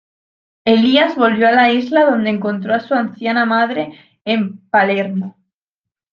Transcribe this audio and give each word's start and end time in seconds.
Elías 0.65 1.15
volvió 1.15 1.47
a 1.49 1.51
la 1.51 1.71
isla, 1.71 2.05
donde 2.05 2.31
encontró 2.31 2.73
a 2.73 2.79
su 2.79 2.95
anciana 2.95 3.45
madre 3.45 3.99
en 4.25 4.57
Palermo. 4.69 5.37